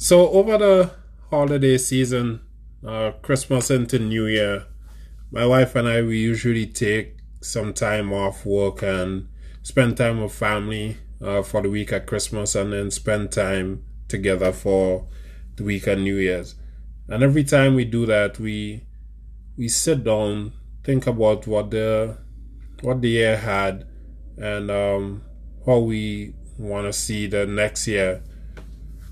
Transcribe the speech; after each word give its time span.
So 0.00 0.30
over 0.30 0.56
the 0.58 0.90
holiday 1.28 1.76
season, 1.76 2.40
uh, 2.86 3.10
Christmas 3.20 3.68
into 3.68 3.98
New 3.98 4.26
Year, 4.26 4.64
my 5.32 5.44
wife 5.44 5.74
and 5.74 5.88
I 5.88 6.02
we 6.02 6.18
usually 6.20 6.66
take 6.66 7.16
some 7.40 7.74
time 7.74 8.12
off 8.12 8.46
work 8.46 8.80
and 8.80 9.26
spend 9.62 9.96
time 9.96 10.22
with 10.22 10.32
family 10.32 10.98
uh, 11.20 11.42
for 11.42 11.62
the 11.62 11.68
week 11.68 11.92
at 11.92 12.06
Christmas, 12.06 12.54
and 12.54 12.72
then 12.72 12.92
spend 12.92 13.32
time 13.32 13.82
together 14.06 14.52
for 14.52 15.08
the 15.56 15.64
week 15.64 15.88
at 15.88 15.98
New 15.98 16.14
Year's. 16.14 16.54
And 17.08 17.24
every 17.24 17.42
time 17.42 17.74
we 17.74 17.84
do 17.84 18.06
that, 18.06 18.38
we 18.38 18.84
we 19.56 19.66
sit 19.66 20.04
down, 20.04 20.52
think 20.84 21.08
about 21.08 21.48
what 21.48 21.72
the 21.72 22.18
what 22.82 23.02
the 23.02 23.08
year 23.08 23.36
had, 23.36 23.84
and 24.36 24.70
um, 24.70 25.22
how 25.66 25.80
we 25.80 26.34
want 26.56 26.86
to 26.86 26.92
see 26.92 27.26
the 27.26 27.46
next 27.46 27.88
year 27.88 28.22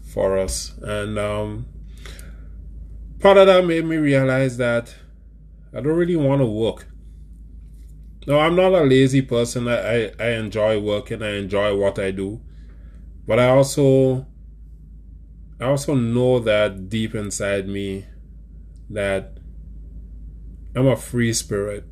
for 0.06 0.38
us. 0.38 0.74
And 0.82 1.18
um, 1.18 1.66
part 3.20 3.36
of 3.36 3.46
that 3.46 3.64
made 3.64 3.84
me 3.84 3.96
realize 3.96 4.56
that 4.56 4.94
I 5.74 5.80
don't 5.80 5.96
really 5.96 6.16
want 6.16 6.40
to 6.40 6.46
work. 6.46 6.88
No, 8.26 8.40
I'm 8.40 8.56
not 8.56 8.72
a 8.72 8.82
lazy 8.82 9.22
person. 9.22 9.68
I, 9.68 10.06
I, 10.06 10.12
I 10.18 10.28
enjoy 10.32 10.80
working. 10.80 11.22
I 11.22 11.36
enjoy 11.36 11.76
what 11.76 11.98
I 11.98 12.10
do. 12.10 12.40
But 13.26 13.38
I 13.38 13.48
also 13.48 14.26
I 15.58 15.64
also 15.64 15.94
know 15.94 16.38
that 16.40 16.88
deep 16.88 17.14
inside 17.14 17.66
me 17.66 18.04
that 18.90 19.38
I'm 20.74 20.86
a 20.86 20.96
free 20.96 21.32
spirit. 21.32 21.84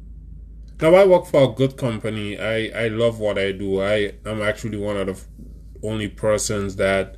Now 0.80 0.94
I 0.94 1.06
work 1.06 1.26
for 1.26 1.50
a 1.50 1.54
good 1.54 1.76
company. 1.76 2.38
I, 2.38 2.84
I 2.84 2.88
love 2.88 3.20
what 3.20 3.38
I 3.38 3.52
do. 3.52 3.80
I 3.80 4.12
am 4.26 4.42
actually 4.42 4.76
one 4.76 4.96
of 4.96 5.06
the 5.06 5.88
only 5.88 6.08
persons 6.08 6.76
that 6.76 7.16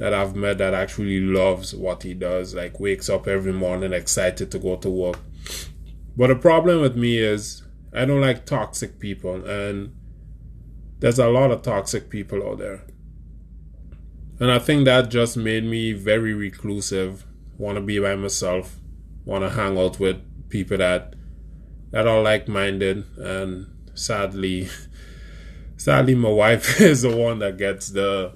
that 0.00 0.14
I've 0.14 0.34
met 0.34 0.56
that 0.58 0.72
actually 0.72 1.20
loves 1.20 1.74
what 1.74 2.04
he 2.04 2.14
does, 2.14 2.54
like 2.54 2.80
wakes 2.80 3.10
up 3.10 3.28
every 3.28 3.52
morning 3.52 3.92
excited 3.92 4.50
to 4.50 4.58
go 4.58 4.76
to 4.76 4.88
work. 4.88 5.18
But 6.16 6.28
the 6.28 6.36
problem 6.36 6.80
with 6.80 6.96
me 6.96 7.18
is 7.18 7.64
I 7.92 8.06
don't 8.06 8.22
like 8.22 8.46
toxic 8.46 8.98
people, 8.98 9.44
and 9.46 9.94
there's 11.00 11.18
a 11.18 11.28
lot 11.28 11.50
of 11.50 11.60
toxic 11.60 12.08
people 12.08 12.42
out 12.48 12.58
there. 12.58 12.82
And 14.40 14.50
I 14.50 14.58
think 14.58 14.86
that 14.86 15.10
just 15.10 15.36
made 15.36 15.64
me 15.64 15.92
very 15.92 16.32
reclusive, 16.32 17.26
want 17.58 17.76
to 17.76 17.82
be 17.82 17.98
by 17.98 18.16
myself, 18.16 18.76
want 19.26 19.44
to 19.44 19.50
hang 19.50 19.76
out 19.76 20.00
with 20.00 20.16
people 20.48 20.78
that 20.78 21.14
that 21.90 22.06
are 22.06 22.22
like-minded 22.22 23.04
and 23.18 23.66
sadly 23.94 24.68
sadly 25.76 26.14
my 26.14 26.28
wife 26.28 26.80
is 26.80 27.02
the 27.02 27.14
one 27.14 27.38
that 27.40 27.58
gets 27.58 27.90
the 27.90 28.32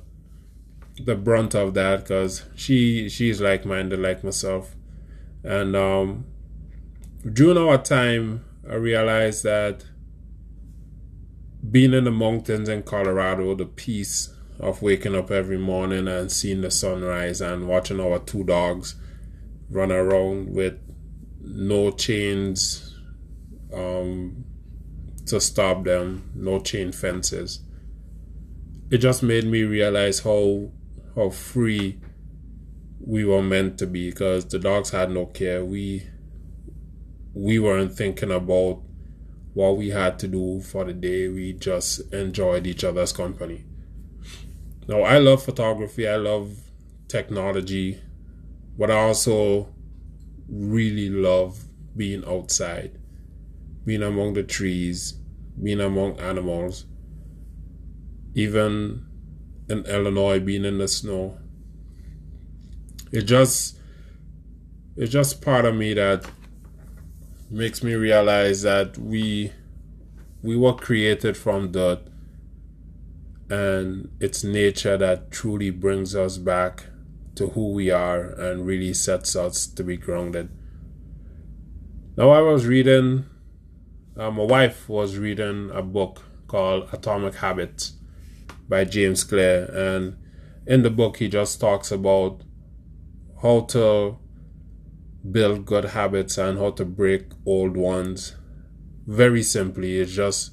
the 0.98 1.14
brunt 1.14 1.54
of 1.54 1.74
that 1.74 2.00
because 2.00 2.44
she 2.54 3.08
she's 3.08 3.40
like-minded 3.40 3.98
like 3.98 4.22
myself 4.22 4.76
and 5.42 5.74
um 5.74 6.24
during 7.32 7.58
our 7.58 7.78
time 7.78 8.44
i 8.70 8.74
realized 8.74 9.42
that 9.42 9.84
being 11.70 11.92
in 11.92 12.04
the 12.04 12.10
mountains 12.10 12.68
in 12.68 12.82
colorado 12.82 13.54
the 13.54 13.66
peace 13.66 14.32
of 14.60 14.82
waking 14.82 15.16
up 15.16 15.30
every 15.30 15.58
morning 15.58 16.06
and 16.06 16.30
seeing 16.30 16.60
the 16.60 16.70
sunrise 16.70 17.40
and 17.40 17.66
watching 17.66 17.98
our 17.98 18.20
two 18.20 18.44
dogs 18.44 18.94
run 19.70 19.90
around 19.90 20.54
with 20.54 20.78
no 21.40 21.90
chains 21.90 22.96
um, 23.72 24.44
to 25.26 25.40
stop 25.40 25.84
them, 25.84 26.30
no 26.34 26.60
chain 26.60 26.92
fences. 26.92 27.60
It 28.90 28.98
just 28.98 29.22
made 29.22 29.44
me 29.44 29.62
realize 29.62 30.20
how 30.20 30.70
how 31.14 31.30
free 31.30 32.00
we 33.00 33.24
were 33.24 33.42
meant 33.42 33.78
to 33.78 33.86
be 33.86 34.10
because 34.10 34.46
the 34.46 34.58
dogs 34.58 34.90
had 34.90 35.10
no 35.10 35.26
care. 35.26 35.64
We 35.64 36.06
we 37.34 37.58
weren't 37.58 37.92
thinking 37.92 38.30
about 38.30 38.82
what 39.52 39.76
we 39.76 39.90
had 39.90 40.18
to 40.20 40.28
do 40.28 40.60
for 40.60 40.84
the 40.84 40.92
day. 40.92 41.28
We 41.28 41.52
just 41.52 42.12
enjoyed 42.12 42.66
each 42.66 42.84
other's 42.84 43.12
company. 43.12 43.64
Now 44.88 45.02
I 45.02 45.18
love 45.18 45.42
photography, 45.42 46.08
I 46.08 46.16
love 46.16 46.56
technology, 47.08 48.02
but 48.76 48.90
I 48.90 48.96
also 48.96 49.68
really 50.48 51.08
love 51.08 51.64
being 51.96 52.24
outside, 52.26 52.98
being 53.84 54.02
among 54.02 54.34
the 54.34 54.42
trees, 54.42 55.12
being 55.62 55.80
among 55.80 56.18
animals, 56.18 56.86
even 58.34 59.06
in 59.68 59.84
Illinois 59.86 60.40
being 60.40 60.64
in 60.64 60.78
the 60.78 60.88
snow. 60.88 61.38
It 63.12 63.22
just 63.22 63.78
it's 64.96 65.12
just 65.12 65.42
part 65.42 65.64
of 65.64 65.74
me 65.74 65.94
that 65.94 66.24
makes 67.50 67.82
me 67.82 67.94
realize 67.94 68.62
that 68.62 68.98
we 68.98 69.52
we 70.42 70.56
were 70.56 70.74
created 70.74 71.36
from 71.36 71.72
dirt 71.72 72.00
and 73.50 74.10
it's 74.20 74.42
nature 74.44 74.96
that 74.96 75.30
truly 75.30 75.70
brings 75.70 76.14
us 76.14 76.38
back 76.38 76.86
to 77.34 77.48
who 77.48 77.72
we 77.72 77.90
are 77.90 78.30
and 78.40 78.66
really 78.66 78.94
sets 78.94 79.36
us 79.36 79.66
to 79.66 79.82
be 79.82 79.96
grounded. 79.96 80.48
Now, 82.16 82.30
I 82.30 82.40
was 82.40 82.64
reading, 82.64 83.26
uh, 84.16 84.30
my 84.30 84.44
wife 84.44 84.88
was 84.88 85.18
reading 85.18 85.70
a 85.72 85.82
book 85.82 86.22
called 86.46 86.88
Atomic 86.92 87.36
Habits 87.36 87.94
by 88.68 88.84
James 88.84 89.24
Clear, 89.24 89.64
and 89.72 90.16
in 90.66 90.82
the 90.82 90.90
book, 90.90 91.18
he 91.18 91.28
just 91.28 91.60
talks 91.60 91.90
about 91.90 92.42
how 93.42 93.60
to 93.60 94.18
build 95.30 95.66
good 95.66 95.86
habits 95.86 96.38
and 96.38 96.58
how 96.58 96.70
to 96.70 96.84
break 96.84 97.24
old 97.46 97.76
ones. 97.76 98.36
Very 99.06 99.42
simply, 99.42 99.98
it's 99.98 100.12
just 100.12 100.52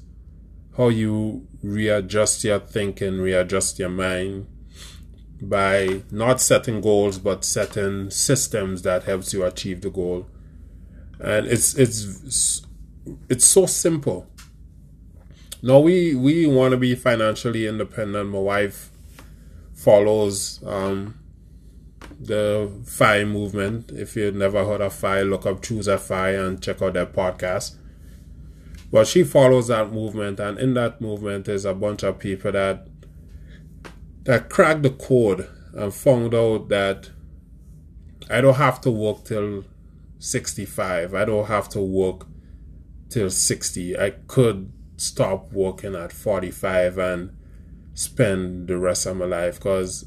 how 0.76 0.88
you 0.88 1.46
readjust 1.62 2.44
your 2.44 2.58
thinking, 2.58 3.20
readjust 3.20 3.78
your 3.78 3.88
mind 3.88 4.46
by 5.40 6.02
not 6.10 6.40
setting 6.40 6.80
goals 6.80 7.18
but 7.18 7.44
setting 7.44 8.08
systems 8.10 8.82
that 8.82 9.04
helps 9.04 9.32
you 9.32 9.44
achieve 9.44 9.80
the 9.80 9.90
goal. 9.90 10.26
And 11.18 11.46
it's 11.46 11.74
it's 11.74 12.62
it's 13.28 13.44
so 13.44 13.66
simple. 13.66 14.28
No, 15.64 15.78
we 15.78 16.16
we 16.16 16.44
want 16.46 16.72
to 16.72 16.76
be 16.76 16.96
financially 16.96 17.68
independent. 17.68 18.30
My 18.30 18.38
wife 18.40 18.90
follows 19.72 20.60
um, 20.66 21.20
the 22.18 22.68
FI 22.84 23.24
movement. 23.24 23.92
If 23.92 24.16
you've 24.16 24.34
never 24.34 24.64
heard 24.64 24.80
of 24.80 24.92
FI, 24.92 25.22
look 25.22 25.46
up 25.46 25.62
Choose 25.62 25.86
a 25.86 25.98
FI 25.98 26.30
and 26.30 26.60
check 26.60 26.82
out 26.82 26.94
their 26.94 27.06
podcast. 27.06 27.76
But 28.90 29.06
she 29.06 29.22
follows 29.22 29.68
that 29.68 29.92
movement, 29.92 30.40
and 30.40 30.58
in 30.58 30.74
that 30.74 31.00
movement 31.00 31.46
is 31.46 31.64
a 31.64 31.74
bunch 31.74 32.02
of 32.02 32.18
people 32.18 32.50
that 32.50 32.88
that 34.24 34.50
cracked 34.50 34.82
the 34.82 34.90
code 34.90 35.48
and 35.74 35.94
found 35.94 36.34
out 36.34 36.70
that 36.70 37.10
I 38.28 38.40
don't 38.40 38.56
have 38.56 38.80
to 38.80 38.90
work 38.90 39.24
till 39.24 39.64
65. 40.18 41.14
I 41.14 41.24
don't 41.24 41.46
have 41.46 41.68
to 41.68 41.80
work 41.80 42.26
till 43.08 43.30
60. 43.30 43.96
I 43.96 44.10
could 44.26 44.72
stop 45.02 45.52
working 45.52 45.96
at 45.96 46.12
45 46.12 46.96
and 46.96 47.36
spend 47.92 48.68
the 48.68 48.78
rest 48.78 49.04
of 49.04 49.16
my 49.16 49.24
life 49.24 49.56
because 49.56 50.06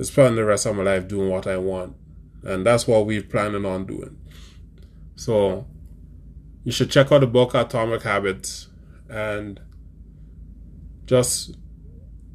spend 0.00 0.38
the 0.38 0.44
rest 0.44 0.66
of 0.66 0.76
my 0.76 0.84
life 0.84 1.08
doing 1.08 1.28
what 1.28 1.48
I 1.48 1.56
want. 1.56 1.96
And 2.44 2.64
that's 2.64 2.86
what 2.86 3.06
we're 3.06 3.24
planning 3.24 3.66
on 3.66 3.86
doing. 3.86 4.16
So 5.16 5.66
you 6.62 6.70
should 6.70 6.92
check 6.92 7.10
out 7.10 7.22
the 7.22 7.26
book 7.26 7.54
Atomic 7.54 8.02
Habits 8.02 8.68
and 9.10 9.60
just 11.04 11.56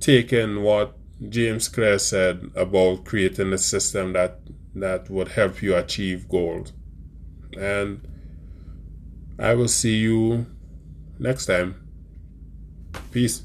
take 0.02 0.34
in 0.34 0.63
what 0.63 0.97
James 1.29 1.69
Clear 1.69 1.97
said 1.97 2.52
about 2.58 3.05
creating 3.05 3.53
a 3.53 3.58
system 3.58 4.11
that 4.11 4.41
that 4.76 5.09
would 5.09 5.29
help 5.29 5.61
you 5.61 5.78
achieve 5.78 6.28
goals. 6.28 6.73
And 7.58 8.05
I 9.40 9.53
will 9.53 9.70
see 9.70 9.96
you 9.96 10.47
next 11.23 11.46
time. 11.47 11.75
Peace. 13.11 13.43